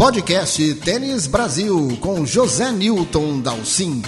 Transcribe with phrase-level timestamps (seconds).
[0.00, 4.00] Podcast Tênis Brasil com José Newton Dalcin.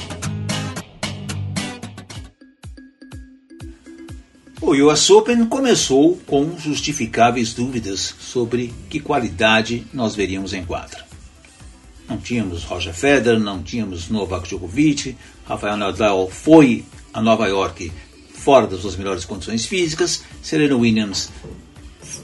[4.58, 11.04] O US Open começou com justificáveis dúvidas sobre que qualidade nós veríamos em quadra.
[12.08, 15.14] Não tínhamos Roger Federer, não tínhamos Novak Djokovic,
[15.44, 17.92] Rafael Nadal foi a Nova York
[18.32, 21.28] fora das suas melhores condições físicas, Serena Williams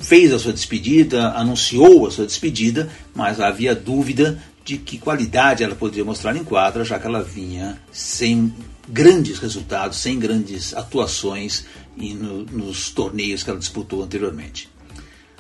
[0.09, 5.75] fez a sua despedida, anunciou a sua despedida, mas havia dúvida de que qualidade ela
[5.75, 8.55] poderia mostrar em quadra, já que ela vinha sem
[8.89, 14.71] grandes resultados, sem grandes atuações no, nos torneios que ela disputou anteriormente.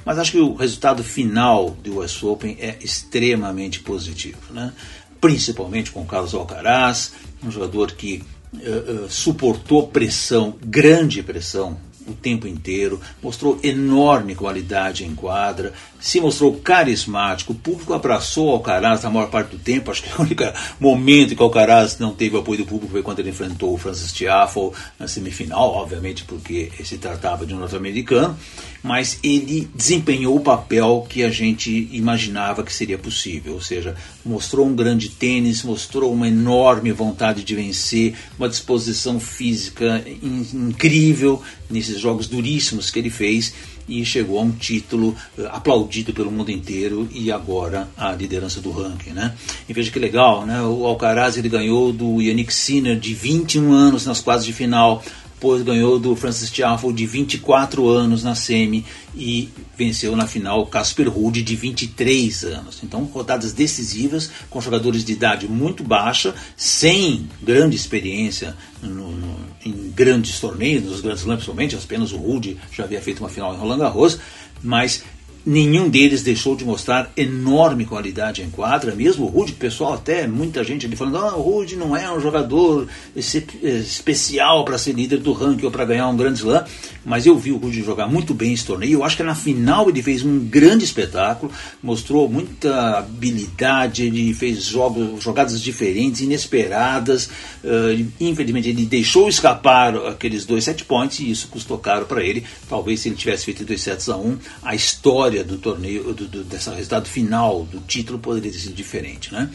[0.05, 4.75] Mas acho que o resultado final do US Open é extremamente positivo, né?
[5.19, 8.23] principalmente com o Carlos Alcaraz, um jogador que
[8.53, 11.79] uh, uh, suportou pressão, grande pressão,
[12.11, 19.03] o tempo inteiro, mostrou enorme qualidade em quadra, se mostrou carismático, o público abraçou Alcaraz
[19.03, 20.45] na maior parte do tempo, acho que o único
[20.79, 24.13] momento que o Alcaraz não teve apoio do público foi quando ele enfrentou o Francis
[24.13, 28.39] Tiafoe na semifinal, obviamente porque se tratava de um norte-americano,
[28.83, 34.67] mas ele desempenhou o papel que a gente imaginava que seria possível, ou seja, mostrou
[34.67, 42.29] um grande tênis, mostrou uma enorme vontade de vencer, uma disposição física incrível nesses jogos
[42.29, 43.53] duríssimos que ele fez
[43.89, 48.71] e chegou a um título uh, aplaudido pelo mundo inteiro e agora a liderança do
[48.71, 49.35] ranking, né?
[49.69, 50.61] E veja que legal, né?
[50.63, 55.03] O Alcaraz ele ganhou do Yannick Sinner de 21 anos nas quartas de final,
[55.39, 61.09] depois ganhou do Francis Tiafoe de 24 anos na semi e venceu na final Casper
[61.09, 62.81] Ruud de 23 anos.
[62.83, 69.39] Então, rodadas decisivas com jogadores de idade muito baixa, sem grande experiência no, no,
[69.69, 73.55] em grandes torneios, nos grandes slams somente, apenas o Ruud já havia feito uma final
[73.55, 74.19] em Roland Garros,
[74.63, 75.05] mas
[75.49, 79.25] nenhum deles deixou de mostrar enorme qualidade em quadra, mesmo.
[79.25, 82.87] O Rude, pessoal, até muita gente ali falando, ah, o Rude não é um jogador
[83.17, 86.67] especial para ser líder do ranking ou para ganhar um grande slam,
[87.03, 89.89] mas eu vi o Rude jogar muito bem esse torneio, eu acho que na final
[89.89, 91.51] ele fez um grande espetáculo,
[91.83, 97.31] mostrou muita habilidade, ele fez jogos, jogadas diferentes, inesperadas,
[97.65, 102.45] uh, infelizmente ele deixou escapar aqueles dois set points e isso custou caro para ele,
[102.69, 106.45] talvez se ele tivesse feito dois sets a um, a história do torneio, do, do,
[106.45, 109.49] desse resultado final do título poderia ter sido diferente, né?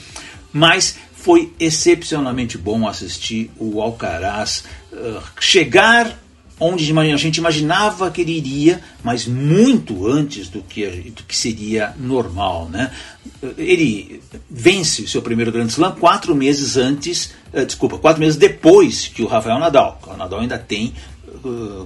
[0.51, 6.19] Mas foi excepcionalmente bom assistir o Alcaraz uh, chegar
[6.59, 11.93] onde a gente imaginava que ele iria, mas muito antes do que, do que seria
[11.97, 12.69] normal.
[12.69, 12.91] Né?
[13.57, 19.07] Ele vence o seu primeiro Grand Slam quatro meses antes, uh, desculpa, quatro meses depois
[19.07, 19.99] que o Rafael Nadal.
[20.05, 20.93] O Nadal ainda tem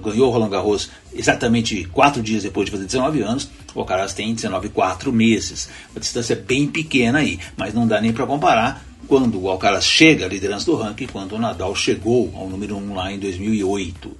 [0.02, 4.34] ganhou o Roland Garros exatamente quatro dias depois de fazer 19 anos, o Alcaraz tem
[4.34, 5.68] 19 quatro meses.
[5.92, 10.26] Uma distância bem pequena aí, mas não dá nem para comparar quando o Alcaraz chega
[10.26, 14.10] à liderança do ranking, quando o Nadal chegou ao número 1 um lá em 2008.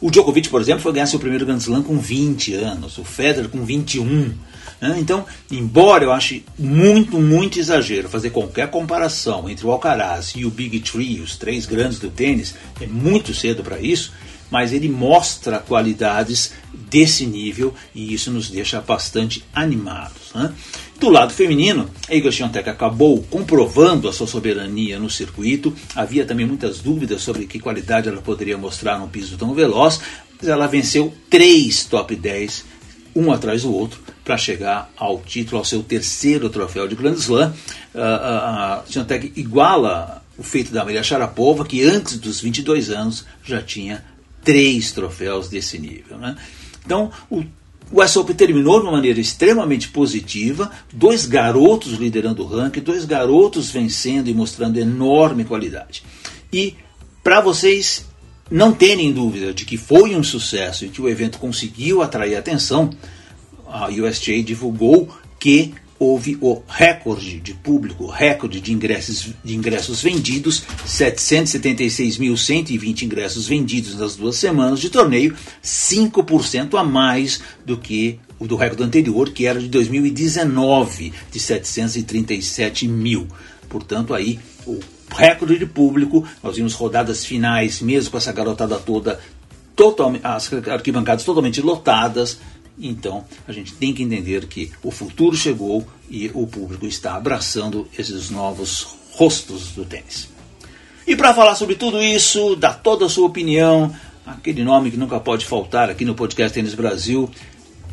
[0.00, 3.48] O Djokovic, por exemplo, foi ganhar seu primeiro Grand Slam com 20 anos, o Federer
[3.48, 4.34] com 21.
[4.80, 4.96] Né?
[4.98, 10.50] Então, embora eu ache muito, muito exagero fazer qualquer comparação entre o Alcaraz e o
[10.50, 14.12] Big Three, os três grandes do tênis, é muito cedo para isso,
[14.54, 20.32] mas ele mostra qualidades desse nível e isso nos deixa bastante animados.
[20.32, 20.54] Né?
[21.00, 25.74] Do lado feminino, a Swiatek acabou comprovando a sua soberania no circuito.
[25.92, 30.00] Havia também muitas dúvidas sobre que qualidade ela poderia mostrar num piso tão veloz,
[30.40, 32.64] mas ela venceu três top 10,
[33.16, 37.52] um atrás do outro, para chegar ao título, ao seu terceiro troféu de Grand Slam.
[37.92, 43.60] Uh, a Swiatek iguala o feito da Maria Sharapova, que antes dos 22 anos já
[43.60, 44.13] tinha
[44.44, 46.18] três troféus desse nível.
[46.18, 46.36] Né?
[46.84, 47.42] Então, o
[47.92, 53.04] o US Open terminou de uma maneira extremamente positiva, dois garotos liderando o ranking, dois
[53.04, 56.02] garotos vencendo e mostrando enorme qualidade.
[56.52, 56.74] E
[57.22, 58.06] para vocês
[58.50, 62.90] não terem dúvida de que foi um sucesso e que o evento conseguiu atrair atenção,
[63.66, 70.62] a USGA divulgou que houve o recorde de público, recorde de ingressos, de ingressos vendidos,
[70.86, 78.56] 776.120 ingressos vendidos nas duas semanas de torneio, 5% a mais do que o do
[78.56, 83.26] recorde anterior, que era de 2019, de 737 mil.
[83.68, 84.78] Portanto, aí o
[85.10, 89.18] recorde de público, nós vimos rodadas finais, mesmo com essa garotada toda,
[89.74, 92.38] totalmente, as arquibancadas totalmente lotadas,
[92.78, 97.88] então, a gente tem que entender que o futuro chegou e o público está abraçando
[97.96, 100.28] esses novos rostos do tênis.
[101.06, 103.94] E para falar sobre tudo isso, dar toda a sua opinião,
[104.26, 107.30] aquele nome que nunca pode faltar aqui no podcast Tênis Brasil,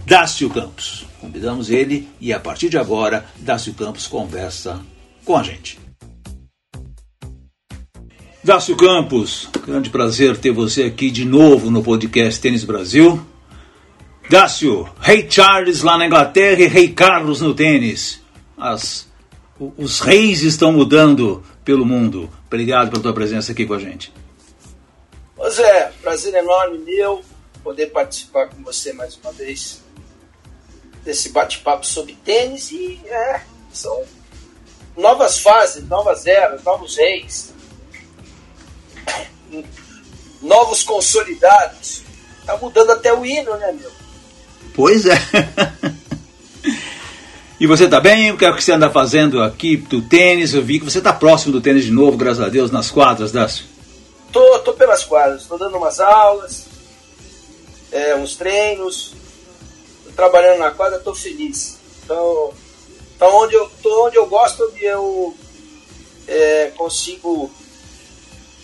[0.06, 1.06] Dácio Campos.
[1.20, 4.82] Convidamos ele e a partir de agora, Dácio Campos conversa
[5.24, 5.78] com a gente.
[8.44, 13.24] Dácio Campos, grande prazer ter você aqui de novo no podcast Tênis Brasil.
[14.30, 18.22] Dácio, Rei Charles lá na Inglaterra e Rei Carlos no tênis.
[18.58, 19.08] As,
[19.78, 22.30] os reis estão mudando pelo mundo.
[22.48, 24.14] Obrigado pela tua presença aqui com a gente.
[25.38, 27.24] Ô Zé, prazer enorme meu
[27.64, 29.82] poder participar com você mais uma vez
[31.04, 33.42] desse bate-papo sobre tênis e é,
[33.72, 34.04] são
[34.96, 37.54] novas fases, novas eras, novos reis,
[40.42, 42.04] novos consolidados.
[42.46, 44.01] Tá mudando até o hino, né, meu?
[44.74, 45.16] Pois é.
[47.60, 48.32] e você tá bem?
[48.32, 50.54] O que é que você anda fazendo aqui do tênis?
[50.54, 53.32] Eu vi que você tá próximo do tênis de novo, graças a Deus, nas quadras,
[53.32, 53.66] Dácio.
[54.32, 56.66] Tô, tô pelas quadras, tô dando umas aulas,
[57.92, 59.14] é, uns treinos,
[60.06, 61.78] tô trabalhando na quadra, tô feliz.
[62.04, 62.54] Então,
[63.16, 65.36] então onde eu tô onde eu gosto, onde eu
[66.28, 67.52] é, consigo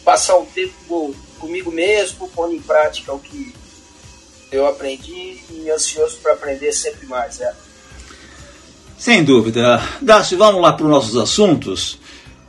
[0.06, 3.54] passar um tempo comigo mesmo, pondo em prática o que
[4.52, 7.40] eu aprendi e ansioso para aprender sempre mais.
[7.42, 7.54] É.
[8.98, 9.82] Sem dúvida.
[10.02, 12.00] Dácio, vamos lá para os nossos assuntos.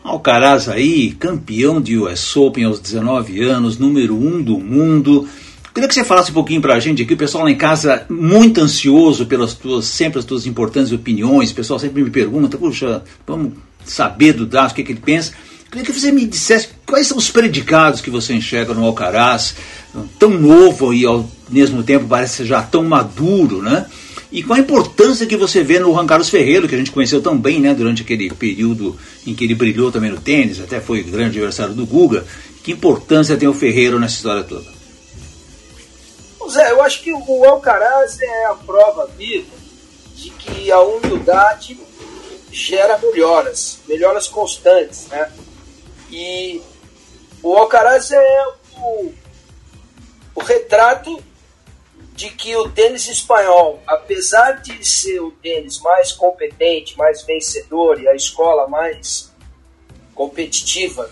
[0.03, 5.29] Alcaraz aí, campeão de US Open aos 19 anos, número 1 um do mundo.
[5.75, 8.07] Queria que você falasse um pouquinho para a gente aqui, o pessoal lá em casa
[8.09, 13.03] muito ansioso pelas tuas, sempre as tuas importantes opiniões, o pessoal sempre me pergunta, puxa,
[13.27, 13.53] vamos
[13.85, 15.35] saber do Dácio, o que, é que ele pensa.
[15.71, 19.55] Queria que você me dissesse quais são os predicados que você enxerga no Alcaraz,
[20.19, 23.87] tão novo e ao mesmo tempo parece já tão maduro, né?
[24.33, 27.23] E qual a importância que você vê no Juan Carlos Ferreira, que a gente conheceu
[27.23, 31.03] tão bem, né, durante aquele período em que ele brilhou também no tênis, até foi
[31.03, 32.27] grande adversário do Guga.
[32.63, 34.67] Que importância tem o Ferreira nessa história toda?
[36.51, 39.47] Zé, eu acho que o Alcaraz é a prova viva
[40.15, 41.79] de que a humildade
[42.51, 45.31] gera melhoras, melhoras constantes, né?
[46.11, 46.61] E
[47.43, 48.47] o Alcaraz é
[48.77, 49.13] o,
[50.35, 51.23] o retrato
[52.15, 58.09] de que o tênis espanhol, apesar de ser o tênis mais competente, mais vencedor e
[58.09, 59.33] a escola mais
[60.15, 61.09] competitiva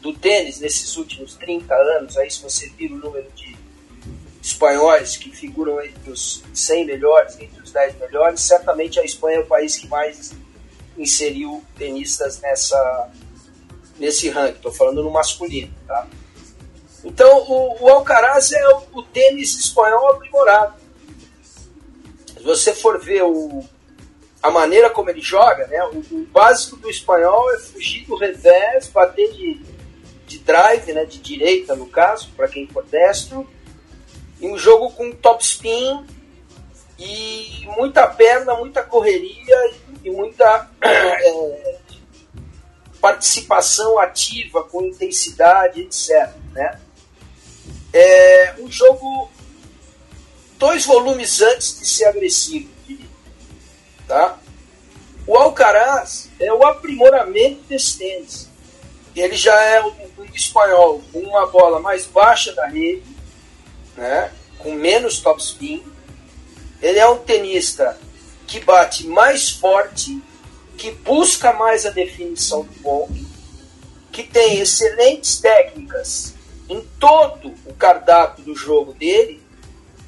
[0.00, 3.56] do tênis nesses últimos 30 anos, aí se você vira o número de
[4.42, 9.40] espanhóis que figuram entre os 100 melhores, entre os 10 melhores, certamente a Espanha é
[9.40, 10.32] o país que mais
[10.98, 13.10] inseriu tenistas nessa
[14.00, 16.08] nesse ranking, estou falando no masculino, tá?
[17.04, 20.74] Então, o, o Alcaraz é o, o, tênis espanhol aprimorado.
[22.26, 23.62] Se você for ver o,
[24.42, 28.88] a maneira como ele joga, né, o, o, básico do espanhol é fugir do revés,
[28.88, 29.60] bater de,
[30.26, 33.48] de drive, né, de direita no caso, para quem for destro,
[34.40, 36.06] e um jogo com top spin
[36.98, 39.56] e muita perna, muita correria
[40.04, 41.79] e, muita é,
[43.00, 46.30] participação ativa, com intensidade, etc.
[46.52, 46.78] Né?
[47.92, 49.30] É um jogo
[50.58, 52.68] dois volumes antes de ser agressivo,
[54.06, 54.38] tá?
[55.26, 58.48] O Alcaraz é o aprimoramento desse tênis.
[59.14, 63.04] Ele já é um, um espanhol com uma bola mais baixa da rede,
[63.96, 64.32] né?
[64.58, 65.82] com menos topspin.
[66.80, 67.98] Ele é um tenista
[68.46, 70.20] que bate mais forte
[70.80, 73.12] que busca mais a definição do ponto,
[74.10, 76.34] que tem excelentes técnicas
[76.70, 79.42] em todo o cardápio do jogo dele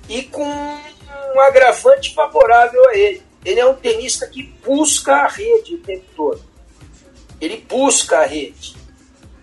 [0.09, 3.23] e com um agravante favorável a ele.
[3.45, 6.43] Ele é um tenista que busca a rede o tempo todo.
[7.38, 8.75] Ele busca a rede.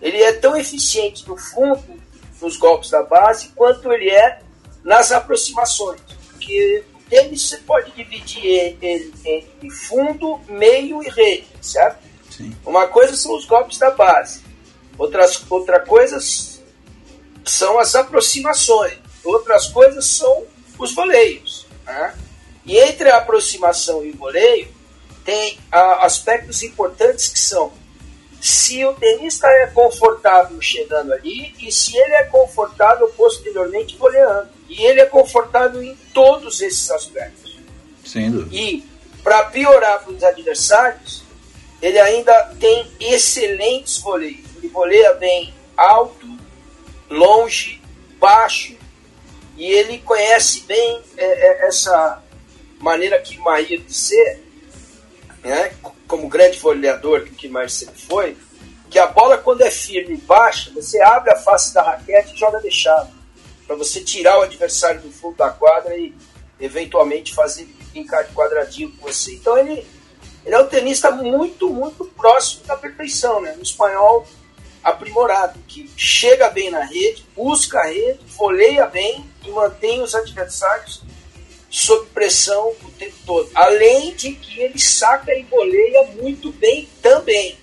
[0.02, 2.02] Ele é tão eficiente no fundo,
[2.42, 4.40] nos golpes da base, quanto ele é
[4.82, 6.00] nas aproximações.
[6.32, 11.98] Porque tênis você pode dividir ele entre fundo, meio e rede, certo?
[12.30, 12.56] Sim.
[12.64, 14.42] Uma coisa são os golpes da base,
[14.96, 16.18] outras, outra coisa
[17.44, 20.44] são as aproximações, outras coisas são
[20.78, 21.66] os voleios.
[21.84, 22.14] Né?
[22.64, 24.68] E entre a aproximação e o voleio,
[25.24, 27.72] tem ah, aspectos importantes que são
[28.40, 34.48] se o tenista é confortável chegando ali e se ele é confortável posteriormente voleando.
[34.70, 37.58] E ele é confortável em todos esses aspectos.
[38.04, 38.54] Sem dúvida.
[38.54, 38.84] E,
[39.22, 41.24] para piorar para os adversários,
[41.82, 44.46] ele ainda tem excelentes voleios.
[44.56, 46.26] Ele voleia bem alto,
[47.10, 47.82] longe,
[48.20, 48.76] baixo,
[49.56, 52.22] e ele conhece bem é, é, essa
[52.78, 54.42] maneira que Maír de ser,
[55.42, 55.72] né?
[56.06, 58.36] como grande voleador que o mais sempre foi,
[58.88, 62.38] que a bola quando é firme e baixa, você abre a face da raquete e
[62.38, 63.10] joga deixado,
[63.70, 66.12] para você tirar o adversário do fundo da quadra e,
[66.58, 69.34] eventualmente fazer brincar de quadradinho com você.
[69.34, 69.86] Então ele,
[70.44, 73.52] ele é um tenista muito, muito próximo da perfeição, né?
[73.52, 74.26] No espanhol
[74.82, 81.02] aprimorado, que chega bem na rede, busca a rede, voleia bem e mantém os adversários
[81.70, 83.50] sob pressão o tempo todo.
[83.54, 87.56] Além de que ele saca e voleia muito bem também.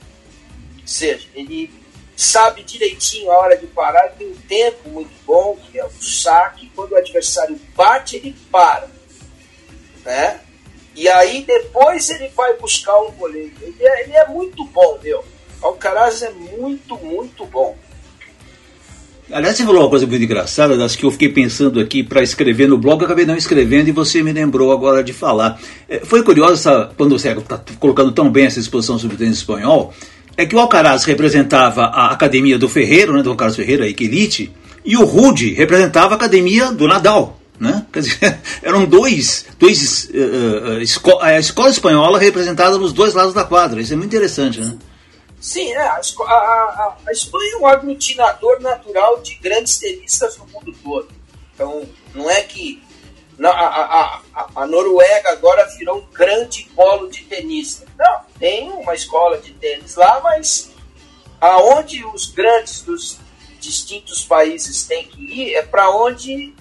[0.79, 1.69] Ou seja, ele
[2.17, 6.69] sabe direitinho a hora de parar, tem um tempo muito bom, que é o saque.
[6.75, 8.89] Quando o adversário bate, ele para.
[10.03, 10.39] Né?
[10.95, 13.53] E aí depois ele vai buscar um voleio.
[13.61, 15.23] Ele é, ele é muito bom, meu.
[15.61, 17.77] Alcaraz é muito, muito bom.
[19.29, 22.67] Aliás, você falou uma coisa muito engraçada, das que eu fiquei pensando aqui para escrever
[22.67, 25.59] no blog, acabei não escrevendo e você me lembrou agora de falar.
[25.87, 29.39] É, foi curioso, essa, quando você está colocando tão bem essa exposição sobre o tênis
[29.39, 29.93] espanhol,
[30.37, 34.53] é que o Alcaraz representava a academia do Ferreiro, né, do Alcaraz Ferreira, a Elite,
[34.85, 37.37] e o Rude representava a academia do Nadal.
[37.59, 37.85] Né?
[37.91, 43.33] Quer dizer, eram dois, dois uh, uh, esco a escola espanhola representada nos dois lados
[43.33, 43.81] da quadra.
[43.81, 44.77] Isso é muito interessante, né?
[45.39, 50.73] Sim, é, a, a, a, Espanha é um aglutinador natural de grandes tenistas no mundo
[50.83, 51.07] todo.
[51.53, 52.81] Então, não é que
[53.43, 54.21] a, a,
[54.55, 57.85] a, Noruega agora virou um grande polo de tenista.
[57.97, 60.71] Não, tem uma escola de tênis lá, mas
[61.39, 63.17] aonde os grandes dos
[63.59, 66.53] distintos países têm que ir é para onde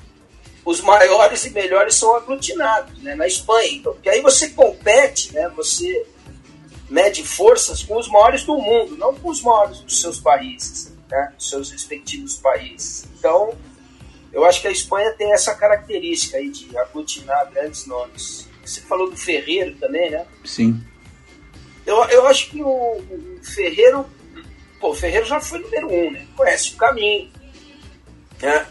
[0.65, 3.69] os maiores e melhores são aglutinados, né, na Espanha.
[3.73, 6.07] Então, porque aí você compete, né, você
[6.89, 11.33] mede forças com os maiores do mundo, não com os maiores dos seus países, né?
[11.37, 13.07] dos seus respectivos países.
[13.19, 13.57] Então,
[14.33, 18.49] eu acho que a Espanha tem essa característica aí de aglutinar grandes nomes.
[18.65, 20.27] Você falou do Ferreiro também, né?
[20.45, 20.81] Sim.
[21.87, 24.05] Eu, eu acho que o, o Ferreiro,
[24.81, 26.27] pô, o Ferreiro já foi número um, né?
[26.37, 27.31] Conhece o caminho,
[28.43, 28.67] né?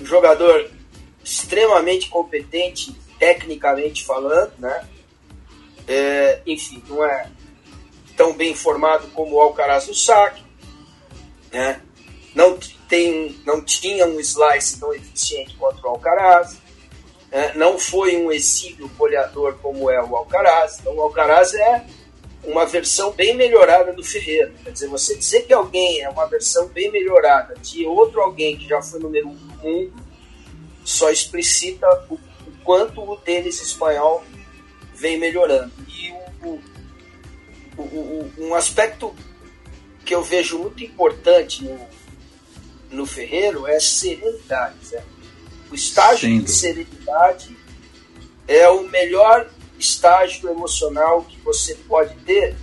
[0.00, 0.70] Um jogador
[1.22, 4.88] extremamente competente, tecnicamente falando, né?
[5.86, 7.28] É, enfim, não é
[8.16, 10.42] tão bem formado como o Alcaraz no saque,
[11.52, 11.80] né?
[12.36, 16.58] não, tem, não tinha um slice tão eficiente quanto o Alcaraz,
[17.30, 17.52] né?
[17.54, 20.78] não foi um exílio goleador como é o Alcaraz.
[20.78, 21.86] Então, o Alcaraz é
[22.46, 24.54] uma versão bem melhorada do Ferreira.
[24.62, 28.68] Quer dizer, você dizer que alguém é uma versão bem melhorada de outro alguém que
[28.68, 29.92] já foi número um do mundo,
[30.84, 34.24] só explicita o, o quanto o tênis espanhol
[34.94, 35.72] vem melhorando.
[35.88, 36.12] E
[36.46, 36.60] o,
[37.76, 39.14] o um aspecto
[40.04, 41.80] que eu vejo muito importante no,
[42.90, 44.76] no Ferreiro é serenidade.
[44.92, 45.02] Né?
[45.70, 46.40] O estágio Sim.
[46.40, 47.56] de serenidade
[48.46, 52.56] é o melhor estágio emocional que você pode ter,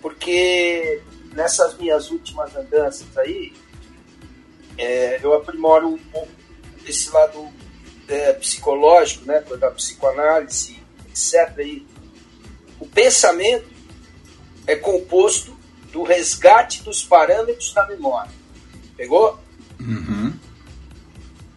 [0.00, 1.02] porque
[1.32, 3.52] nessas minhas últimas andanças aí,
[4.78, 6.30] é, eu aprimoro um pouco
[6.86, 7.48] esse lado
[8.08, 11.58] é, psicológico, né, da psicoanálise, etc.
[11.60, 11.86] E
[12.78, 13.68] o pensamento
[14.66, 15.56] é composto
[15.92, 18.32] do resgate dos parâmetros da memória.
[18.96, 19.38] Pegou?
[19.80, 20.32] Uhum.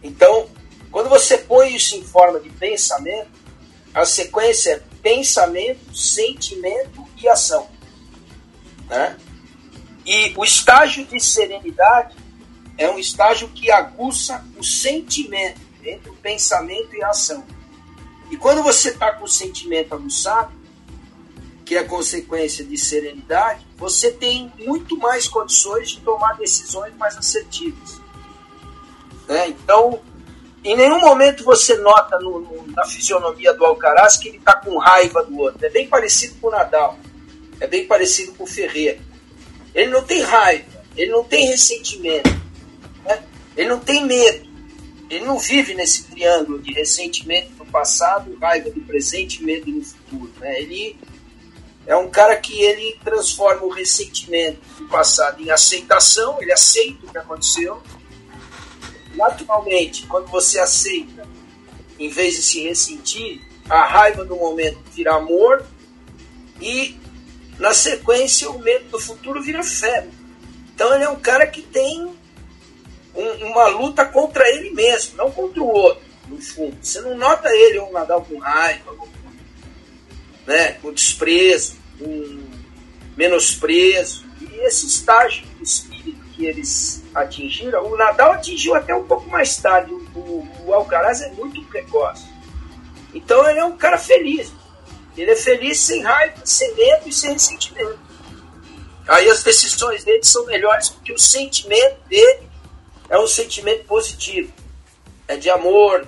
[0.02, 0.48] Então,
[0.90, 3.30] quando você põe isso em forma de pensamento,
[3.98, 7.68] a sequência é pensamento, sentimento e ação.
[8.88, 9.16] Né?
[10.06, 12.16] E o estágio de serenidade
[12.76, 17.44] é um estágio que aguça o sentimento entre o pensamento e a ação.
[18.30, 20.52] E quando você está com o sentimento aguçado,
[21.64, 28.00] que é consequência de serenidade, você tem muito mais condições de tomar decisões mais assertivas.
[29.26, 29.48] Né?
[29.48, 30.00] Então,
[30.64, 34.76] em nenhum momento você nota no, no, na fisionomia do Alcaraz que ele está com
[34.78, 35.64] raiva do outro.
[35.64, 36.98] É bem parecido com o Nadal,
[37.60, 38.98] é bem parecido com o Ferreira.
[39.74, 42.30] Ele não tem raiva, ele não tem ressentimento,
[43.04, 43.22] né?
[43.56, 44.48] ele não tem medo.
[45.10, 49.82] Ele não vive nesse triângulo de ressentimento do passado, raiva do presente e medo no
[49.82, 50.30] futuro.
[50.38, 50.60] Né?
[50.60, 50.98] Ele
[51.86, 57.10] é um cara que ele transforma o ressentimento do passado em aceitação, ele aceita o
[57.10, 57.82] que aconteceu.
[59.18, 61.26] Naturalmente, quando você aceita,
[61.98, 65.66] em vez de se ressentir, a raiva do momento vira amor
[66.60, 66.96] e,
[67.58, 70.06] na sequência, o medo do futuro vira fé.
[70.72, 72.04] Então, ele é um cara que tem
[73.12, 76.76] um, uma luta contra ele mesmo, não contra o outro, no fundo.
[76.80, 78.94] Você não nota ele um Nadal com raiva,
[80.46, 82.44] né, com desprezo, com
[83.16, 84.24] menosprezo.
[84.40, 89.56] E esse estágio de espírito que eles atingiram, o Nadal atingiu até um pouco mais
[89.56, 89.92] tarde.
[89.92, 92.26] O, o Alcaraz é muito precoce.
[93.14, 94.52] Então ele é um cara feliz.
[95.16, 97.98] Ele é feliz sem raiva, sem medo e sem ressentimento.
[99.06, 102.48] Aí as decisões dele são melhores porque o sentimento dele
[103.08, 104.52] é um sentimento positivo.
[105.26, 106.06] É de amor,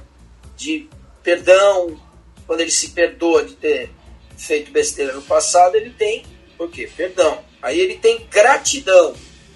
[0.57, 0.89] de
[1.23, 2.01] perdão,
[2.47, 3.91] quando ele se perdoa de ter
[4.37, 6.25] feito besteira no passado, ele tem,
[6.57, 6.91] por quê?
[6.95, 7.43] Perdão.
[7.63, 9.15] Aí ele tem gratidão,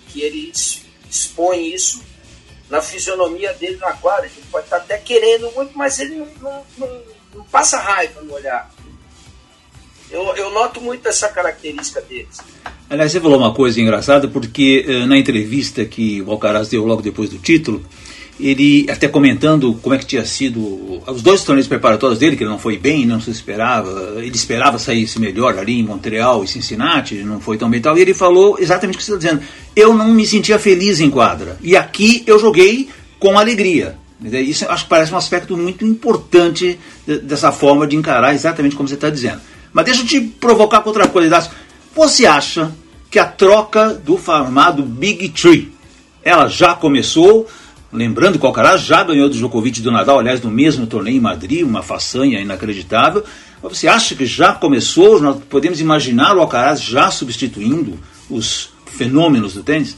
[0.08, 0.52] que ele
[1.14, 2.02] expõe isso
[2.68, 4.26] na fisionomia dele na quadra.
[4.26, 7.02] Ele pode estar até querendo muito, mas ele não, não, não,
[7.36, 8.72] não passa raiva no olhar.
[10.10, 12.38] Eu, eu noto muito essa característica deles.
[12.88, 17.02] Aliás, você falou uma coisa engraçada, porque eh, na entrevista que o Alcaraz deu logo
[17.02, 17.84] depois do título,
[18.38, 22.50] ele até comentando como é que tinha sido os dois torneios preparatórios dele, que ele
[22.50, 27.14] não foi bem, não se esperava, ele esperava sair melhor ali em Montreal e Cincinnati,
[27.16, 29.46] não foi tão bem tal, e ele falou exatamente o que você está dizendo.
[29.76, 32.88] Eu não me sentia feliz em quadra, e aqui eu joguei
[33.20, 33.96] com alegria.
[34.20, 38.94] Isso acho que parece um aspecto muito importante dessa forma de encarar exatamente como você
[38.94, 39.40] está dizendo.
[39.72, 41.50] Mas deixa eu te provocar com outra coisa.
[41.94, 42.72] Você acha
[43.10, 45.72] que a troca do formado Big Tree,
[46.22, 47.46] ela já começou?
[47.94, 51.20] Lembrando que o Alcaraz já ganhou do Djokovic do Nadal, aliás, no mesmo torneio em
[51.20, 53.24] Madrid, uma façanha inacreditável.
[53.62, 55.20] Você acha que já começou?
[55.20, 57.96] Nós podemos imaginar o Alcaraz já substituindo
[58.28, 59.96] os fenômenos do tênis?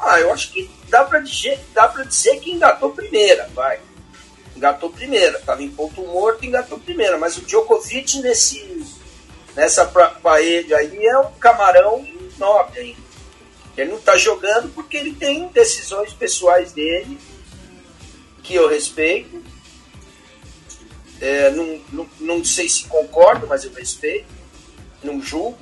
[0.00, 3.78] Ah, eu acho que dá para dizer, dá dizer que engatou primeira, vai.
[4.56, 5.36] Engatou primeira.
[5.36, 7.18] Estava em ponto morto, engatou primeira.
[7.18, 8.82] Mas o Djokovic nesse,
[9.54, 12.02] nessa parede aí é um camarão
[12.38, 13.05] nobre ainda.
[13.76, 17.18] Ele não está jogando porque ele tem decisões pessoais dele,
[18.42, 19.44] que eu respeito.
[21.20, 24.26] É, não, não, não sei se concordo, mas eu respeito.
[25.02, 25.58] Não julgo.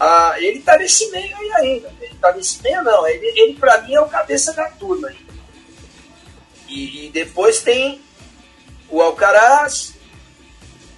[0.00, 1.94] Ah, ele está nesse meio aí ainda.
[2.00, 3.06] Ele está nesse meio, não.
[3.06, 5.34] Ele, ele para mim, é o cabeça da turma ainda.
[6.68, 8.00] E, e depois tem
[8.88, 9.94] o Alcaraz.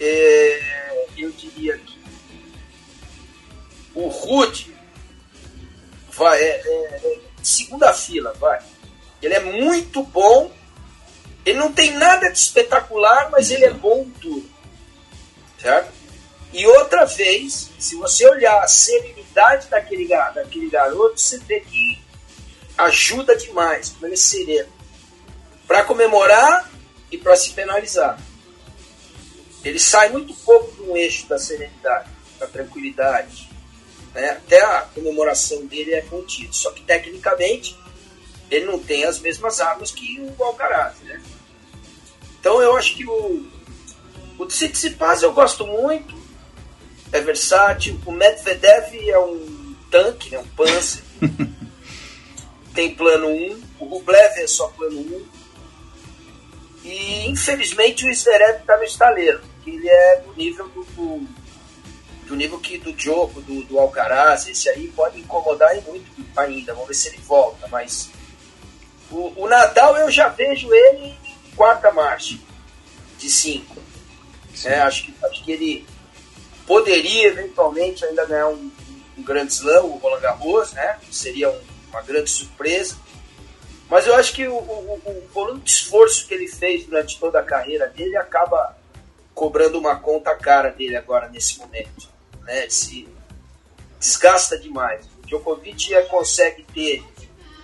[0.01, 1.99] É, eu diria que
[3.95, 4.76] o Rude
[6.17, 8.61] vai, é, é, é, segunda fila, vai.
[9.23, 10.51] Ele é muito bom,
[11.45, 14.51] ele não tem nada de espetacular, mas ele é bom em tudo.
[15.61, 15.93] Certo?
[16.53, 21.99] E outra vez, se você olhar a serenidade daquele, daquele garoto, você vê que
[22.79, 24.73] ajuda demais, como ele é sereno.
[25.67, 26.71] Para comemorar
[27.11, 28.19] e para se penalizar.
[29.65, 33.46] Ele sai muito pouco do eixo da serenidade, da tranquilidade,
[34.17, 34.31] né?
[34.31, 36.53] Até a comemoração dele é contida.
[36.53, 37.77] Só que tecnicamente
[38.51, 40.97] ele não tem as mesmas armas que o Alcaraz.
[41.01, 41.23] Né?
[42.41, 43.47] Então eu acho que o,
[44.39, 46.17] o Tsitsipas eu gosto muito,
[47.13, 48.01] é versátil.
[48.07, 50.39] O Medvedev é um tanque, né?
[50.39, 51.03] um panzer.
[52.75, 53.63] tem plano 1.
[53.81, 55.27] O Rublev é só plano 1.
[56.85, 61.29] E infelizmente o Zverev está no estaleiro, que ele é do nível do, do
[62.27, 66.75] do nível que do Diogo, do, do Alcaraz, esse aí pode incomodar muito ainda.
[66.75, 67.67] Vamos ver se ele volta.
[67.69, 68.11] Mas
[69.11, 72.37] o, o Nadal eu já vejo ele em quarta marcha
[73.19, 73.77] de cinco.
[74.65, 75.87] É, acho, que, acho que ele
[76.67, 78.71] poderia eventualmente ainda ganhar um,
[79.17, 80.99] um grande slam, o Roland Garros, né?
[81.11, 81.61] Seria um,
[81.91, 82.97] uma grande surpresa.
[83.89, 87.39] Mas eu acho que o, o, o volume de esforço que ele fez durante toda
[87.39, 88.77] a carreira dele acaba
[89.33, 92.16] cobrando uma conta cara dele agora nesse momento
[92.47, 92.67] né?
[92.69, 93.09] Se
[93.99, 95.05] desgasta demais.
[95.23, 97.03] O Djokovic consegue ter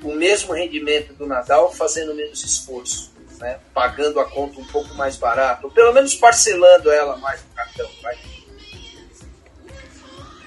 [0.03, 3.59] o mesmo rendimento do Nadal fazendo menos esforço, né?
[3.73, 7.89] Pagando a conta um pouco mais barato, ou pelo menos parcelando ela mais no cartão.
[8.03, 8.17] Vai.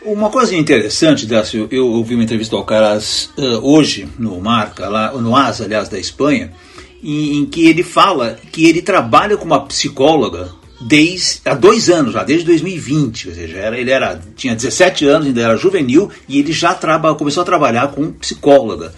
[0.04, 5.12] Uma coisa interessante, Dácio, eu ouvi uma entrevista ao Alcaraz uh, hoje no Marca, lá,
[5.13, 6.54] no AS, aliás, da Espanha,
[7.02, 12.13] em, em, que ele fala que ele trabalha com uma psicóloga desde há dois anos
[12.13, 16.39] já, desde 2020, ou seja, era, ele era, tinha 17 anos, ainda era juvenil, e
[16.39, 18.93] ele já traba, começou a trabalhar com psicóloga.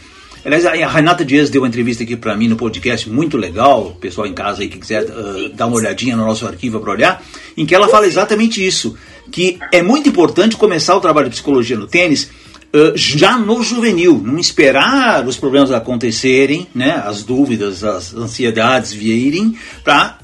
[0.45, 4.25] Aliás, a Renata Dias deu uma entrevista aqui para mim no podcast, muito legal, pessoal
[4.25, 7.23] em casa aí que quiser uh, dar uma olhadinha no nosso arquivo para olhar,
[7.55, 8.95] em que ela fala exatamente isso,
[9.31, 12.29] que é muito importante começar o trabalho de psicologia no tênis
[12.67, 19.55] Uh, já no juvenil, não esperar os problemas acontecerem, né, as dúvidas, as ansiedades virem,
[19.85, 20.19] para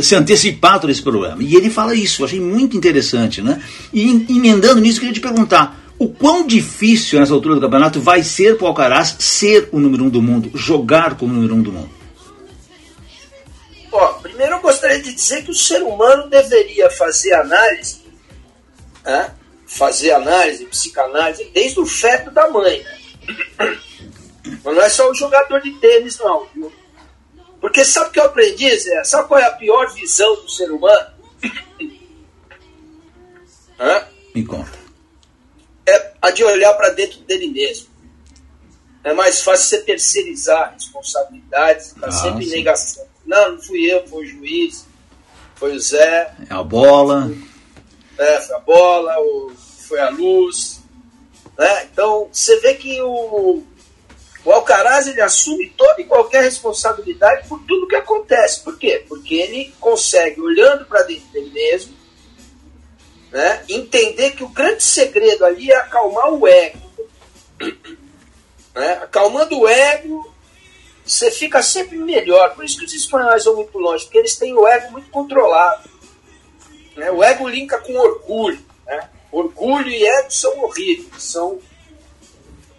[0.00, 1.42] se antecipar todo esse problema.
[1.42, 3.62] E ele fala isso, eu achei muito interessante, né?
[3.92, 8.22] E emendando nisso, eu queria te perguntar, o quão difícil nessa altura do campeonato vai
[8.22, 11.72] ser para o Alcaraz ser o número um do mundo, jogar como número um do
[11.72, 11.90] mundo?
[13.90, 18.00] Ó, primeiro eu gostaria de dizer que o ser humano deveria fazer análise,
[19.04, 19.30] né?
[19.66, 22.82] fazer análise, psicanálise, desde o feto da mãe.
[22.82, 23.78] Né?
[24.64, 26.46] Mas não é só o jogador de tênis, não.
[27.62, 29.04] Porque sabe o que eu aprendi, Zé?
[29.04, 31.12] Sabe qual é a pior visão do ser humano?
[33.78, 34.04] Hã?
[34.34, 34.76] Me conta.
[35.86, 37.86] É a de olhar para dentro dele mesmo.
[39.04, 43.06] é mais fácil você terceirizar responsabilidades, tá ah, sempre em negação.
[43.24, 44.84] Não, não fui eu, foi o juiz,
[45.54, 46.34] foi o Zé.
[46.50, 47.32] É a bola.
[48.18, 49.14] É, foi a bola,
[49.86, 50.82] foi a luz.
[51.56, 51.84] Né?
[51.84, 53.62] Então, você vê que o,
[54.44, 58.60] o Alcaraz ele assume toda e qualquer responsabilidade por tudo que acontece.
[58.60, 59.04] Por quê?
[59.08, 61.94] Porque ele consegue, olhando para dentro dele mesmo,
[63.30, 66.78] né, entender que o grande segredo ali é acalmar o ego.
[68.74, 68.92] Né?
[69.02, 70.32] Acalmando o ego,
[71.04, 72.54] você fica sempre melhor.
[72.54, 75.90] Por isso que os espanhóis vão muito longe, porque eles têm o ego muito controlado.
[76.96, 77.10] Né?
[77.10, 78.58] O ego linka com orgulho.
[78.86, 79.10] Né?
[79.30, 81.60] Orgulho e ego são horríveis, são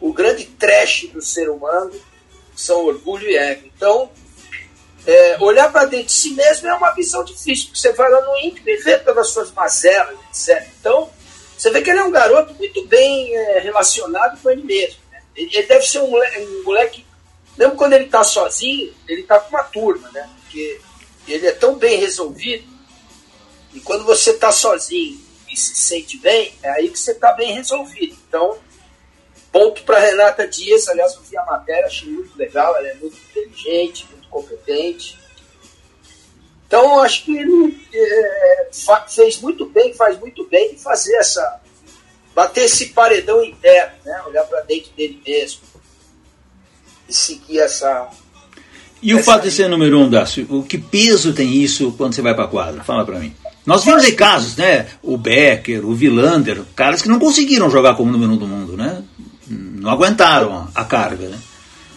[0.03, 1.93] o grande trash do ser humano,
[2.53, 3.71] são orgulho e ego.
[3.73, 4.11] Então,
[5.07, 8.19] é, olhar para dentro de si mesmo é uma visão difícil, porque você vai lá
[8.19, 10.67] no íntimo e vê todas as suas mazelas, etc.
[10.77, 11.09] Então,
[11.57, 14.99] você vê que ele é um garoto muito bem é, relacionado com ele mesmo.
[15.09, 15.21] Né?
[15.37, 17.05] Ele, ele, deve ser um moleque, um moleque,
[17.57, 20.29] mesmo quando ele está sozinho, ele está com uma turma, né?
[20.41, 20.81] Porque
[21.29, 22.67] ele é tão bem resolvido,
[23.73, 25.17] e quando você está sozinho
[25.49, 28.17] e se sente bem, é aí que você está bem resolvido.
[28.27, 28.59] Então,
[29.53, 33.15] ponto para Renata Dias, aliás, eu vi a matéria, achei muito legal, ela é muito
[33.15, 35.19] inteligente, muito competente.
[36.65, 38.69] Então, acho que ele é,
[39.07, 41.61] fez muito bem, faz muito bem fazer essa.
[42.33, 44.23] bater esse paredão interno, né?
[44.25, 45.61] olhar para dentro dele mesmo
[47.07, 48.09] e seguir essa.
[49.03, 52.15] E essa o fato de ser número um, Dácio, o que peso tem isso quando
[52.15, 52.83] você vai para a quadra?
[52.83, 53.35] Fala para mim.
[53.65, 54.87] Nós vimos aí casos, né?
[55.01, 59.03] O Becker, o Villander, caras que não conseguiram jogar como número um do mundo, né?
[59.83, 61.37] Não aguentaram a carga, né?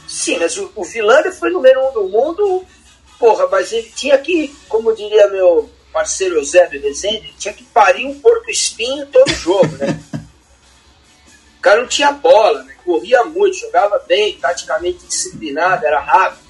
[0.08, 2.66] Sim, mas o, o Villander foi número um do mundo,
[3.16, 8.18] porra, mas ele tinha que, como diria meu parceiro Eusébio Rezende, tinha que parir um
[8.18, 10.00] porco espinho todo jogo, né?
[11.58, 12.74] o cara não tinha bola, né?
[12.84, 16.42] corria muito, jogava bem, taticamente disciplinado, era rápido.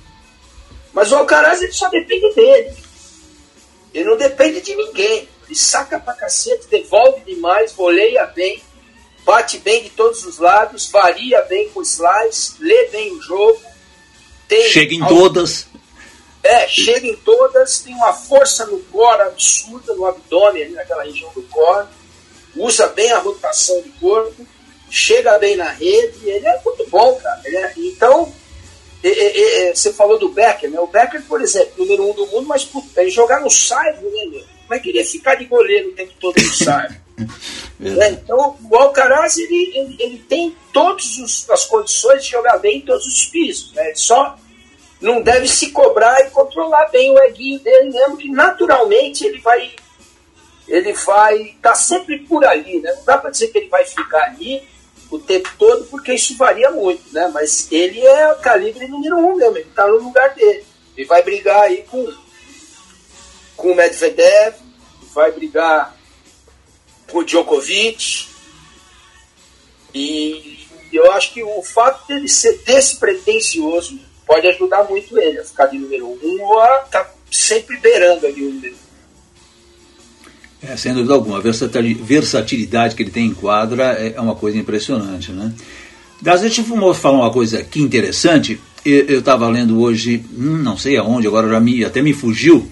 [0.91, 2.75] Mas o Alcaraz ele só depende dele.
[3.93, 5.29] Ele não depende de ninguém.
[5.45, 8.63] Ele saca pra cacete, devolve demais, voleia bem,
[9.27, 13.61] bate bem de todos os lados, varia bem com slides, lê bem o jogo.
[14.69, 15.67] chega em todas.
[16.45, 21.33] É, chega em todas, tem uma força no core absurda, no abdômen, ali naquela região
[21.35, 21.89] do core.
[22.55, 24.47] Usa bem a rotação do corpo,
[24.89, 27.43] chega bem na rede, ele é muito bom, cara.
[27.45, 28.33] É, então,
[29.03, 30.79] e, e, e, você falou do Becker, né?
[30.79, 34.45] O Becker, por exemplo, número um do mundo, mas ele jogar no side, né, meu?
[34.63, 37.01] Como é que ele ia ficar de goleiro o tempo todo no side?
[38.01, 42.83] é, então, o Alcaraz, ele, ele, ele tem todas as condições de jogar bem em
[42.83, 43.89] todos os pisos, né?
[43.89, 44.39] Ele só
[45.01, 49.71] não deve se cobrar e controlar bem o eguinho dele mesmo, que naturalmente ele vai
[50.69, 52.93] ele vai estar tá sempre por ali, né?
[52.93, 54.67] Não dá para dizer que ele vai ficar ali
[55.11, 57.31] o tempo todo, porque isso varia muito, né?
[57.33, 60.65] Mas ele é o calibre número um mesmo, ele está no lugar dele.
[60.97, 62.13] Ele vai brigar aí com,
[63.57, 64.57] com o Medvedev,
[65.15, 65.96] vai brigar
[67.11, 68.29] com o Djokovic.
[69.95, 70.59] E
[70.93, 75.79] eu acho que o fato dele ser despretensioso pode ajudar muito ele a ficar de
[75.79, 78.75] número um ou a tá sempre beirando ali o número.
[80.63, 84.59] É, sem dúvida alguma, a versatilidade que ele tem em quadra é, é uma coisa
[84.59, 85.31] impressionante.
[85.31, 85.53] Né?
[86.21, 88.61] Das vezes, vou falar uma coisa aqui interessante.
[88.85, 92.71] Eu estava lendo hoje, hum, não sei aonde, agora já me, até me fugiu,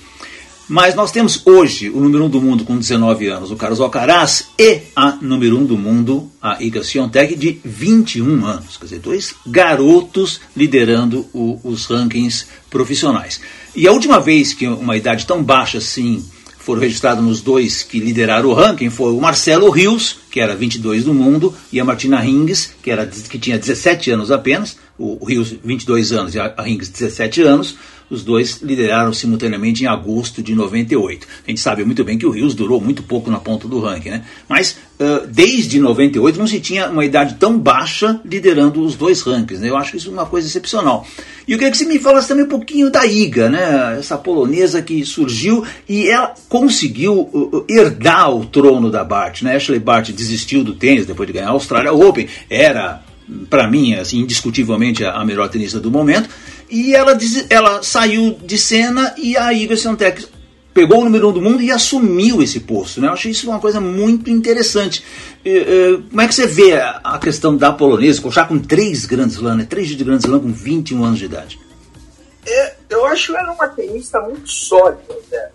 [0.68, 3.81] mas nós temos hoje o número 1 um do mundo com 19 anos, o Carlos
[3.81, 8.77] Alcaraz, e a número 1 um do mundo, a Iga Swiatek, de 21 anos.
[8.77, 13.40] Quer dizer, dois garotos liderando o, os rankings profissionais.
[13.74, 16.24] E a última vez que uma idade tão baixa assim
[16.64, 21.05] foram registrados nos dois que lideraram o ranking foi o Marcelo Rios, que era 22
[21.05, 25.54] do mundo, e a Martina Hingis, que, era, que tinha 17 anos apenas, o, Rios
[25.64, 27.76] 22 anos e a, Hingis 17 anos,
[28.09, 31.26] os dois lideraram simultaneamente em agosto de 98.
[31.46, 34.11] A gente sabe muito bem que o Rios durou muito pouco na ponta do ranking,
[34.11, 34.24] né?
[34.48, 39.61] Mas uh, desde 98 não se tinha uma idade tão baixa liderando os dois rankings,
[39.61, 39.70] né?
[39.70, 41.07] Eu acho isso uma coisa excepcional.
[41.48, 43.96] E eu queria que você me falasse também um pouquinho da Iga, né?
[43.98, 49.57] Essa polonesa que surgiu e ela conseguiu uh, herdar o trono da Bart, né?
[49.57, 53.02] Ashley Bart desistiu do tênis depois de ganhar a Austrália Open, era
[53.48, 56.28] para mim, assim, indiscutivelmente a melhor tenista do momento,
[56.70, 57.16] e ela,
[57.48, 60.26] ela saiu de cena e a Iga Swiatek
[60.74, 63.00] pegou o número um do mundo e assumiu esse posto.
[63.00, 63.06] Né?
[63.06, 65.04] Eu achei isso uma coisa muito interessante.
[66.10, 69.66] Como é que você vê a questão da polonesa, já com três grandes lãs, né?
[69.68, 71.60] três de grandes lãs com 21 anos de idade?
[72.44, 75.48] É, eu acho ela uma tenista muito sólida, né?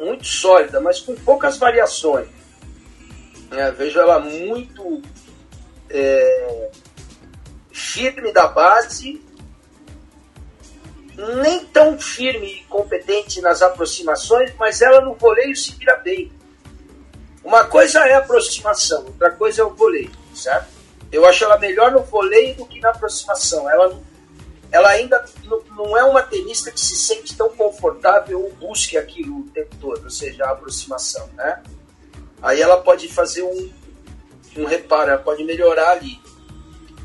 [0.00, 2.26] muito sólida, mas com poucas variações.
[3.50, 5.02] É, vejo ela muito
[5.90, 6.70] é,
[7.74, 9.20] firme da base,
[11.16, 16.30] nem tão firme e competente nas aproximações, mas ela no voleio se vira bem.
[17.42, 20.68] Uma coisa é a aproximação, outra coisa é o voleio, certo?
[21.10, 23.68] Eu acho ela melhor no voleio do que na aproximação.
[23.68, 24.00] Ela,
[24.70, 25.24] ela ainda
[25.76, 30.04] não é uma tenista que se sente tão confortável ou busque aquilo o tempo todo,
[30.04, 31.60] ou seja, a aproximação, né?
[32.40, 33.70] Aí ela pode fazer um,
[34.56, 36.23] um reparo, ela pode melhorar ali.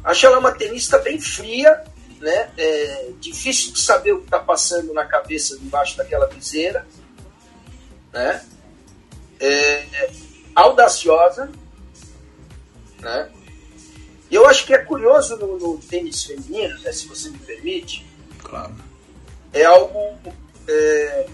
[0.04, 1.84] Acho ela uma tenista bem fria,
[2.20, 2.52] né?
[2.58, 6.86] É difícil de saber o que está passando na cabeça debaixo daquela viseira,
[8.12, 8.46] né?
[9.40, 10.10] É,
[10.56, 11.50] audaciosa,
[13.00, 13.30] né?
[14.30, 18.06] E eu acho que é curioso no, no tênis feminino, né, se você me permite,
[18.38, 18.76] claro.
[19.52, 20.20] é algo
[20.68, 21.28] é,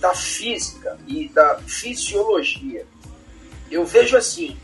[0.00, 2.84] da física e da fisiologia.
[3.70, 4.58] Eu vejo assim,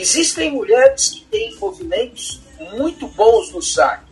[0.00, 2.40] existem mulheres que têm movimentos
[2.72, 4.10] muito bons no saque,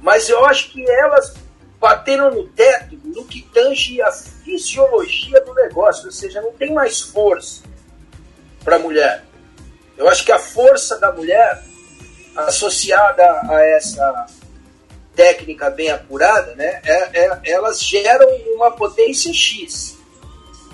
[0.00, 1.34] mas eu acho que elas
[1.80, 7.00] bateram no teto no que tange a fisiologia do negócio, ou seja, não tem mais
[7.00, 7.62] força
[8.64, 9.24] para a mulher.
[9.96, 11.62] Eu acho que a força da mulher,
[12.36, 14.26] associada a essa
[15.14, 19.98] técnica bem apurada, né, é, é, elas geram uma potência X,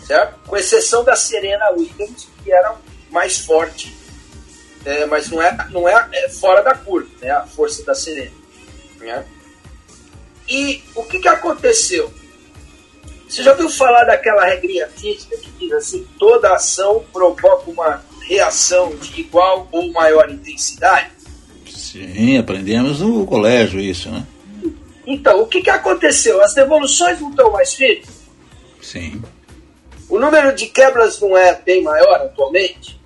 [0.07, 0.39] certo?
[0.47, 2.77] Com exceção da Serena Williams, que era
[3.11, 3.95] mais forte,
[4.85, 8.33] é, mas não é, não é, é, fora da curva, né, a força da Serena.
[9.01, 9.25] Né?
[10.49, 12.13] E o que, que aconteceu?
[13.29, 18.97] Você já ouviu falar daquela regrinha física que diz assim: toda ação provoca uma reação
[18.97, 21.11] de igual ou maior intensidade?
[21.69, 24.27] Sim, aprendemos no colégio isso, né?
[25.07, 26.43] Então, o que, que aconteceu?
[26.43, 28.09] As devoluções não estão mais firmes?
[28.81, 29.23] Sim.
[30.09, 32.98] O número de quebras não é bem maior atualmente?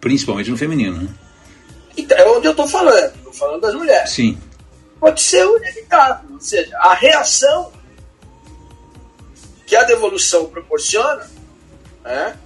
[0.00, 1.08] Principalmente no feminino, né?
[1.96, 3.14] Então, é onde eu estou falando.
[3.16, 4.10] Estou falando das mulheres.
[4.10, 4.38] Sim
[4.98, 6.30] pode ser inevitável.
[6.32, 7.72] Ou seja, a reação
[9.66, 11.30] que a devolução proporciona
[12.02, 12.36] né,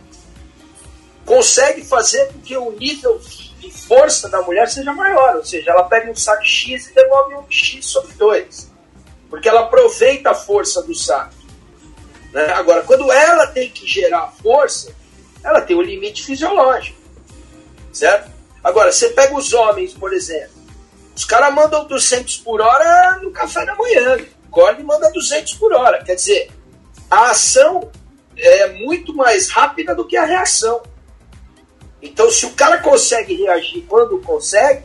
[1.25, 3.21] consegue fazer com que o nível
[3.59, 5.37] de força da mulher seja maior.
[5.37, 8.71] Ou seja, ela pega um saque X e devolve um X sobre 2.
[9.31, 11.37] Porque ela aproveita a força do saque.
[12.33, 12.45] Né?
[12.53, 14.95] Agora, quando ela tem que gerar força,
[15.45, 17.01] ela tem um limite fisiológico.
[17.93, 18.31] Certo?
[18.63, 20.63] Agora, você pega os homens, por exemplo
[21.15, 24.19] os caras mandam 200 por hora no café da manhã.
[24.51, 26.03] Gordon manda 200 por hora.
[26.03, 26.51] Quer dizer,
[27.11, 27.91] a ação
[28.37, 30.83] é muito mais rápida do que a reação.
[32.01, 34.85] Então, se o cara consegue reagir quando consegue,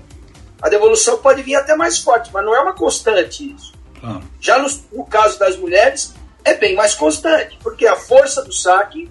[0.62, 3.74] a devolução pode vir até mais forte, mas não é uma constante isso.
[4.04, 4.22] Ah.
[4.40, 9.10] Já no, no, caso das mulheres, é bem mais constante, porque a força do saque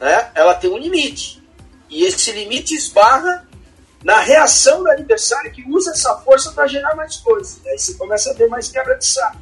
[0.00, 1.42] né, ela tem um limite.
[1.88, 3.46] E esse limite esbarra
[4.02, 7.60] na reação do adversário que usa essa força para gerar mais coisas.
[7.66, 9.38] Aí você começa a ver mais quebra de saco.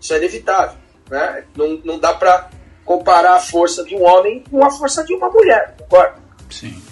[0.00, 0.76] Isso é inevitável.
[1.10, 1.44] Né?
[1.56, 2.50] Não, não dá para
[2.84, 6.16] comparar a força de um homem com a força de uma mulher, concorda?
[6.50, 6.82] Sim.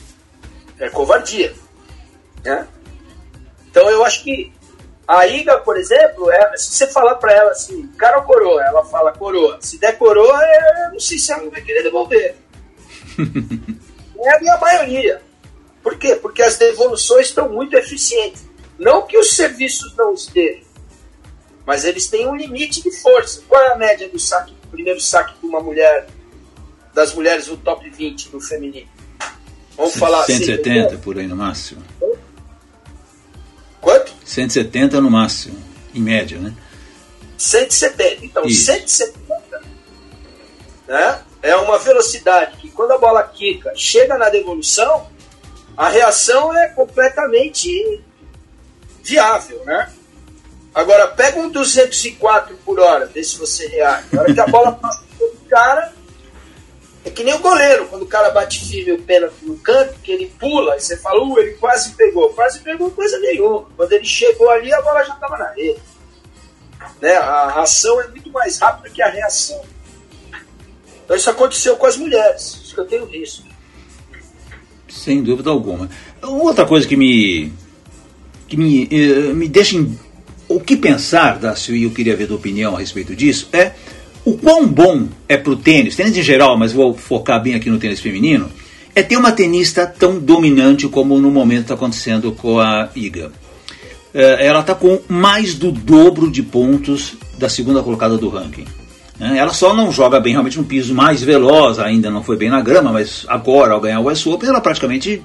[0.79, 1.55] É covardia.
[2.45, 2.67] Né?
[3.71, 4.53] Então eu acho que
[5.09, 8.85] a Iga, por exemplo, é, se você falar para ela assim, cara ou coroa, ela
[8.85, 9.59] fala coroa.
[9.61, 10.41] Se der coroa,
[10.87, 12.37] eu não sei se ela vai querer devolver.
[14.25, 15.23] é a minha maioria.
[15.83, 16.17] Por quê?
[16.17, 18.45] Porque as devoluções estão muito eficientes.
[18.79, 20.65] Não que os serviços não estejam,
[21.65, 23.43] mas eles têm um limite de força.
[23.49, 26.07] Qual é a média do saque, primeiro saque de uma mulher,
[26.93, 28.89] das mulheres do top 20 do feminino?
[29.77, 31.83] Vamos 170 falar 170 assim, por aí no máximo.
[33.81, 34.13] Quanto?
[34.25, 35.59] 170 no máximo,
[35.95, 36.55] em média, né?
[37.39, 38.25] 170.
[38.25, 38.65] Então, Isso.
[38.65, 39.19] 170
[40.87, 45.09] né, é uma velocidade que quando a bola quica, chega na devolução,
[45.77, 48.03] a reação é completamente
[49.03, 49.93] viável, né?
[50.75, 54.09] Agora, pega um 204 por hora, vê se você reage.
[54.13, 55.93] Na hora que a bola passa do cara,
[57.03, 60.13] é que nem o goleiro, quando o cara bate firme o pênalti no canto, que
[60.13, 62.31] ele pula, e você fala, uh, ele quase pegou.
[62.35, 63.67] Quase pegou coisa nenhuma.
[63.77, 65.81] Quando ele chegou ali, a bola já estava na rede.
[67.01, 67.15] Né?
[67.15, 69.63] A ação é muito mais rápida que a reação.
[71.07, 73.45] Então isso aconteceu com as mulheres, isso que eu tenho visto.
[74.89, 75.89] Sem dúvida alguma.
[76.21, 77.53] Outra coisa que me
[78.49, 79.97] que me, eh, me deixa em,
[80.49, 83.73] o que pensar, Dácio, e eu queria ver tua opinião a respeito disso, é
[84.25, 87.71] o quão bom é para o tênis, tênis em geral, mas vou focar bem aqui
[87.71, 88.51] no tênis feminino,
[88.95, 93.31] é ter uma tenista tão dominante como no momento está acontecendo com a Iga.
[94.13, 98.65] Eh, ela está com mais do dobro de pontos da segunda colocada do ranking.
[99.19, 99.39] Né?
[99.39, 102.61] Ela só não joga bem realmente no piso mais veloz, ainda não foi bem na
[102.61, 105.23] grama, mas agora, ao ganhar o US Open, ela praticamente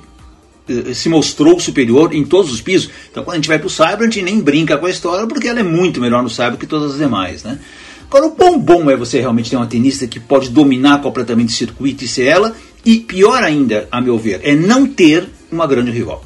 [0.67, 2.89] eh, se mostrou superior em todos os pisos.
[3.09, 5.27] Então, quando a gente vai para o Cyber, a gente nem brinca com a história,
[5.27, 7.43] porque ela é muito melhor no Cyber que todas as demais.
[7.43, 7.59] Né?
[8.07, 11.57] Agora, o bom bom é você realmente ter uma tenista que pode dominar completamente o
[11.57, 15.91] circuito e ser ela, e pior ainda, a meu ver, é não ter uma grande
[15.91, 16.23] rival.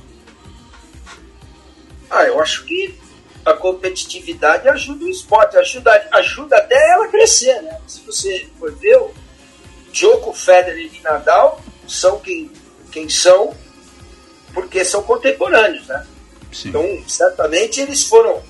[2.10, 2.94] Ah, eu acho que
[3.46, 7.80] a competitividade ajuda o esporte, ajuda, ajuda até ela a crescer, né?
[7.86, 9.14] Se você for ver, o
[9.92, 12.52] Djoko, Federer e Nadal são quem,
[12.92, 13.56] quem são,
[14.52, 16.08] porque são contemporâneos, né?
[16.52, 16.70] Sim.
[16.70, 18.42] Então, certamente eles foram,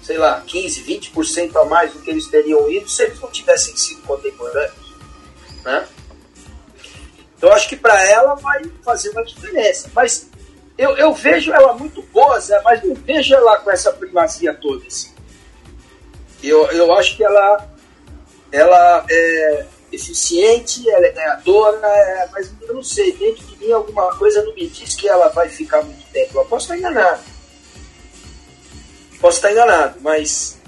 [0.00, 3.76] sei lá, 15, 20% a mais do que eles teriam ido se eles não tivessem
[3.76, 4.94] sido contemporâneos,
[5.64, 5.88] né?
[7.36, 9.90] Então, acho que para ela vai fazer uma diferença.
[9.94, 10.29] Mas
[10.80, 14.86] eu, eu vejo ela muito boa, Zé, mas não vejo ela com essa primazia toda.
[14.86, 15.10] Assim.
[16.42, 17.68] Eu, eu acho que ela,
[18.50, 24.16] ela é eficiente, ela é ganhadora, é, mas eu não sei, dentro de mim alguma
[24.16, 26.38] coisa não me diz que ela vai ficar muito tempo.
[26.38, 27.24] Eu posso estar enganado.
[29.20, 30.58] Posso estar enganado, mas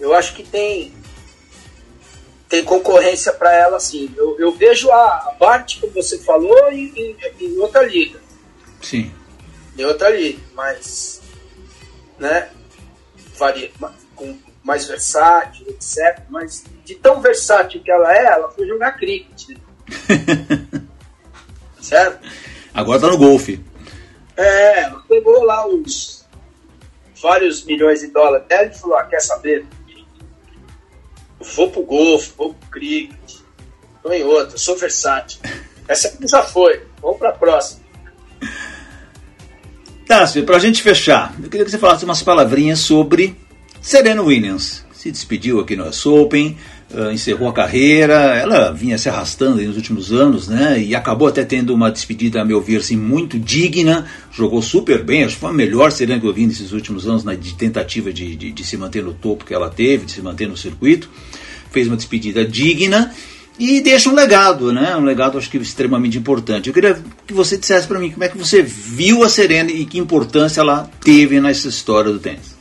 [0.00, 0.92] eu acho que tem
[2.48, 4.12] tem concorrência para ela sim.
[4.16, 8.18] Eu, eu vejo a, a Bart, como você falou, em, em, em outra liga.
[8.82, 9.12] Sim
[9.78, 11.22] em outra liga, mas
[12.18, 12.50] né,
[13.36, 13.70] varia,
[14.16, 16.20] com mais versátil, etc.
[16.28, 19.56] Mas de tão versátil que ela é, ela foi jogar cricket.
[21.80, 22.28] certo?
[22.74, 23.64] Agora tá no golfe.
[24.36, 26.26] É, ela pegou lá uns
[27.22, 29.64] vários milhões de dólares dela e falou: ah, quer saber?
[31.54, 33.36] Vou pro golfe, vou pro cricket,
[34.02, 35.40] tô em outra, sou versátil.
[35.86, 37.87] Essa aqui já foi, vamos pra próxima.
[40.08, 43.36] Tássio, para a gente fechar, eu queria que você falasse umas palavrinhas sobre
[43.78, 44.82] Serena Williams.
[44.90, 46.56] Se despediu aqui no US Open,
[46.90, 50.80] uh, encerrou a carreira, ela vinha se arrastando nos últimos anos, né?
[50.80, 54.06] E acabou até tendo uma despedida, a meu ver, assim, muito digna.
[54.32, 57.22] Jogou super bem, acho que foi a melhor Serena que eu vi nesses últimos anos,
[57.22, 60.22] na de tentativa de, de, de se manter no topo que ela teve, de se
[60.22, 61.10] manter no circuito.
[61.70, 63.12] Fez uma despedida digna
[63.58, 64.94] e deixa um legado, né?
[64.96, 66.68] Um legado acho que extremamente importante.
[66.68, 69.84] Eu queria que você dissesse para mim como é que você viu a Serena e
[69.84, 72.56] que importância ela teve nessa história do tênis.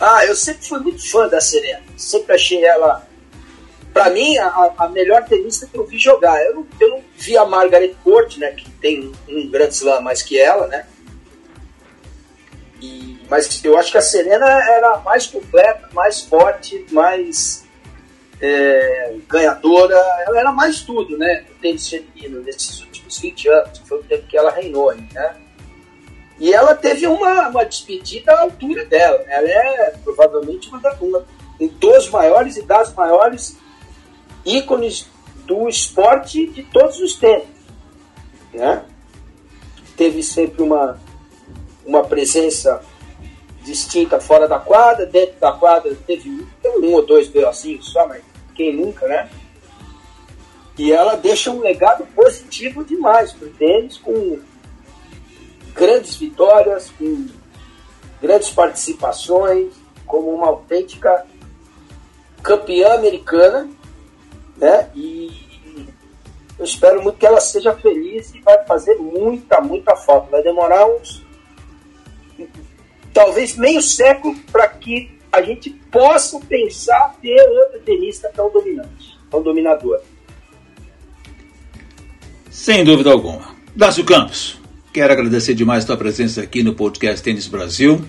[0.00, 1.82] Ah, eu sempre fui muito fã da Serena.
[1.96, 3.06] Sempre achei ela,
[3.92, 6.44] para mim, a, a, melhor tenista que eu vi jogar.
[6.44, 8.50] Eu não, eu não vi a Margaret Court, né?
[8.50, 10.84] Que tem um grande slam mais que ela, né?
[12.80, 17.67] E, mas eu acho que a Serena era mais completa, mais forte, mais
[18.40, 19.96] é, ganhadora,
[20.26, 21.44] ela era mais tudo, né?
[21.50, 25.04] O tênis feminino nesses últimos 20 anos, que foi o tempo que ela reinou aí,
[25.12, 25.36] né?
[26.38, 29.18] E ela teve uma, uma despedida à altura dela.
[29.18, 29.34] Né?
[29.34, 31.26] Ela é provavelmente uma, uma
[31.80, 33.56] dos maiores e das maiores
[34.44, 35.08] ícones
[35.44, 37.48] do esporte de todos os tempos.
[38.54, 38.84] Né?
[39.96, 41.00] Teve sempre uma,
[41.84, 42.82] uma presença
[43.64, 48.22] distinta fora da quadra, dentro da quadra teve um, ou dois assim só, mas
[48.58, 49.30] quem nunca, né?
[50.76, 54.40] E ela deixa um legado positivo demais para o tênis, com
[55.72, 57.28] grandes vitórias, com
[58.20, 59.72] grandes participações,
[60.04, 61.24] como uma autêntica
[62.42, 63.70] campeã americana,
[64.56, 64.90] né?
[64.94, 65.46] E
[66.58, 70.30] eu espero muito que ela seja feliz e vai fazer muita, muita falta.
[70.30, 71.24] Vai demorar uns
[73.14, 79.42] talvez meio século para que a gente possa pensar ter outra tenista tão dominante, tão
[79.42, 80.02] dominadora.
[82.50, 83.56] Sem dúvida alguma.
[83.74, 84.58] Dácio Campos,
[84.92, 88.04] quero agradecer demais a tua presença aqui no podcast Tênis Brasil.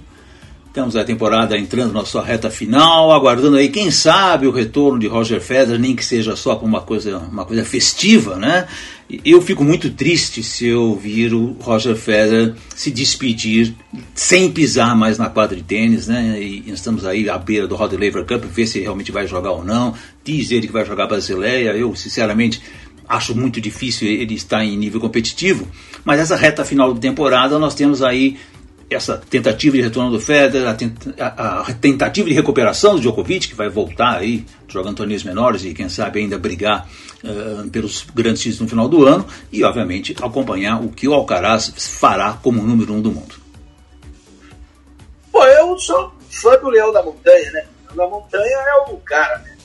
[0.71, 5.07] Temos a temporada entrando na sua reta final, aguardando aí, quem sabe, o retorno de
[5.07, 8.67] Roger Federer, nem que seja só para uma coisa, uma coisa festiva, né?
[9.25, 13.73] Eu fico muito triste se eu vir o Roger Federer se despedir
[14.13, 16.39] sem pisar mais na quadra de tênis, né?
[16.39, 19.65] E estamos aí à beira do Rod Laver Cup, ver se realmente vai jogar ou
[19.65, 19.95] não.
[20.23, 21.71] Diz ele que vai jogar Basileia.
[21.71, 22.61] Eu, sinceramente,
[23.07, 25.67] acho muito difícil ele estar em nível competitivo.
[26.05, 28.37] Mas essa reta final de temporada nós temos aí
[28.89, 33.47] essa tentativa de retorno do Federer, a, tenta, a, a, tentativa de recuperação do Djokovic,
[33.47, 36.89] que vai voltar aí jogando torneios menores e quem sabe ainda brigar
[37.23, 41.71] uh, pelos grandes títulos no final do ano, e obviamente acompanhar o que o Alcaraz
[41.77, 43.35] fará como número um do mundo.
[45.31, 47.65] Pô, eu sou fã do Leão da Montanha, né?
[47.91, 49.55] O Leão da Montanha é o cara, né?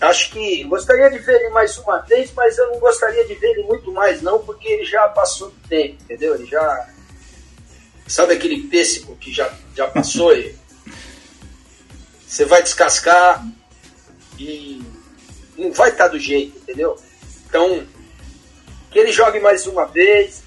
[0.00, 3.52] Acho que gostaria de ver ele mais uma vez, mas eu não gostaria de ver
[3.52, 6.34] ele muito mais, não, porque ele já passou do tempo, entendeu?
[6.34, 6.93] Ele já
[8.06, 10.54] Sabe aquele pêssego que já, já passou e
[12.26, 13.46] você vai descascar
[14.38, 14.82] e
[15.56, 16.96] não vai estar do jeito, entendeu?
[17.46, 17.86] Então,
[18.90, 20.44] que ele jogue mais uma vez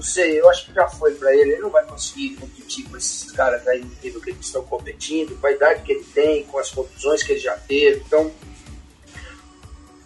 [0.00, 1.52] não sei, eu acho que já foi para ele.
[1.52, 5.38] Ele não vai conseguir competir com esses caras aí no nível que eles estão competindo,
[5.38, 8.02] com a idade que ele tem, com as contusões que ele já teve.
[8.06, 8.32] Então,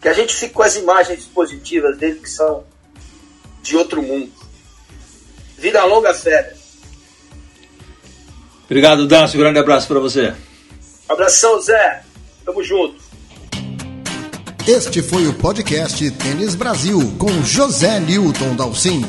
[0.02, 2.66] que a gente fique com as imagens positivas dele que são
[3.62, 4.32] de outro mundo.
[5.56, 6.56] Vida longa, fera.
[8.64, 9.38] Obrigado, Dácio.
[9.38, 10.34] Grande abraço para você.
[11.08, 12.02] Abração, Zé.
[12.44, 12.96] Tamo junto.
[14.66, 19.02] Este foi o podcast Tênis Brasil com José Newton Dalcin.